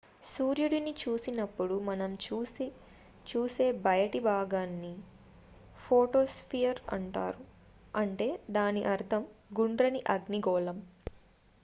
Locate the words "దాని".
8.57-8.83